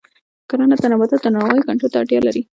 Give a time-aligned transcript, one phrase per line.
[0.49, 2.41] کرنه د نباتاتو د ناروغیو کنټرول ته اړتیا لري.